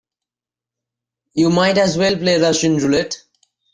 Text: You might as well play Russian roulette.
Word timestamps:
You 1.35 1.51
might 1.51 1.77
as 1.77 1.95
well 1.95 2.15
play 2.17 2.41
Russian 2.41 2.77
roulette. 2.77 3.21